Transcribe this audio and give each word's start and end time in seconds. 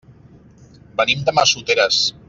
Venim 1.01 1.23
de 1.29 1.37
Massoteres. 1.41 2.03